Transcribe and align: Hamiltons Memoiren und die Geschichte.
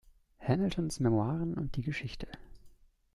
Hamiltons 0.39 0.99
Memoiren 0.99 1.53
und 1.53 1.75
die 1.75 1.83
Geschichte. 1.83 2.27